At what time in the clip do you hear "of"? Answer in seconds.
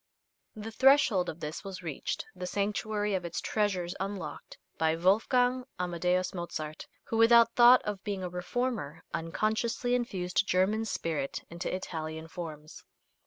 1.29-1.39, 3.13-3.23, 7.83-8.03